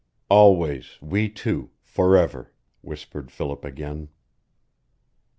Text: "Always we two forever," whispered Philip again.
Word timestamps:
"Always 0.29 0.99
we 0.99 1.29
two 1.29 1.69
forever," 1.83 2.51
whispered 2.81 3.31
Philip 3.31 3.63
again. 3.63 4.09